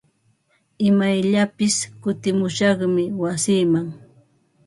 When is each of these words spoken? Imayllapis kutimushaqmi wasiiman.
Imayllapis 0.87 1.75
kutimushaqmi 2.01 3.03
wasiiman. 3.21 3.87